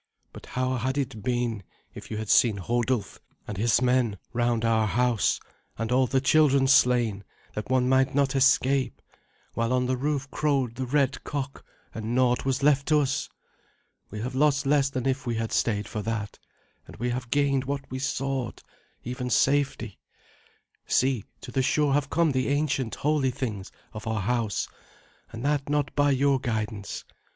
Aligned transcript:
But 0.33 0.47
how 0.47 0.77
had 0.77 0.97
it 0.97 1.21
been 1.21 1.61
if 1.93 2.09
you 2.09 2.17
had 2.17 2.27
seen 2.27 2.57
Hodulf 2.57 3.19
and 3.47 3.55
his 3.55 3.83
men 3.83 4.17
round 4.33 4.65
our 4.65 4.87
house, 4.87 5.39
and 5.77 5.91
all 5.91 6.07
the 6.07 6.19
children 6.19 6.65
slain 6.67 7.23
that 7.53 7.69
one 7.69 7.87
might 7.87 8.15
not 8.15 8.35
escape, 8.35 8.99
while 9.53 9.71
on 9.71 9.85
the 9.85 9.95
roof 9.97 10.27
crowed 10.31 10.73
the 10.73 10.87
red 10.87 11.23
cock, 11.23 11.63
and 11.93 12.15
naught 12.15 12.45
was 12.45 12.63
left 12.63 12.87
to 12.87 12.99
us? 12.99 13.29
We 14.09 14.21
have 14.21 14.33
lost 14.33 14.65
less 14.65 14.89
than 14.89 15.05
if 15.05 15.27
we 15.27 15.35
had 15.35 15.51
stayed 15.51 15.87
for 15.87 16.01
that, 16.01 16.39
and 16.87 16.95
we 16.95 17.11
have 17.11 17.29
gained 17.29 17.65
what 17.65 17.87
we 17.91 17.99
sought, 17.99 18.63
even 19.03 19.29
safety. 19.29 19.99
See, 20.87 21.25
to 21.41 21.51
the 21.51 21.61
shore 21.61 21.93
have 21.93 22.09
come 22.09 22.31
the 22.31 22.47
ancient 22.47 22.95
holy 22.95 23.29
things 23.29 23.71
of 23.93 24.07
our 24.07 24.21
house, 24.21 24.67
and 25.31 25.45
that 25.45 25.69
not 25.69 25.93
by 25.95 26.09
your 26.09 26.39
guidance. 26.39 27.05